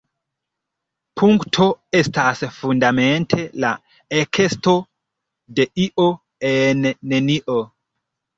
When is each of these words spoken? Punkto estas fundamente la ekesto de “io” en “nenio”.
Punkto 1.19 1.67
estas 1.99 2.41
fundamente 2.55 3.39
la 3.65 3.71
ekesto 4.21 4.75
de 5.61 5.69
“io” 5.85 6.09
en 6.55 6.83
“nenio”. 7.15 7.61